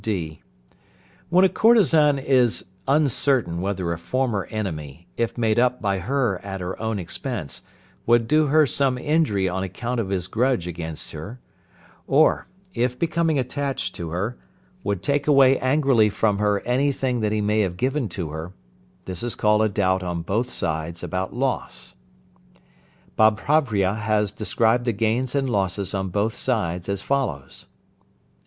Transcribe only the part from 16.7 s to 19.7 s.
thing that he may have given to her, this is called a